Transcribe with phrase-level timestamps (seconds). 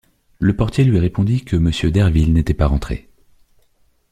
[0.39, 3.07] Le portier lui répondit que monsieur Derville n’était pas rentré.